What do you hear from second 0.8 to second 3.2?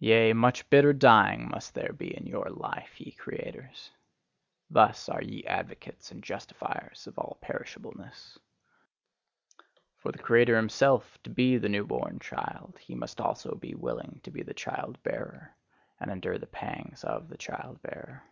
dying must there be in your life, ye